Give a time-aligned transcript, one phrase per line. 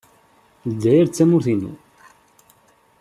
[0.67, 1.73] Lezzayer d tamurt-inu.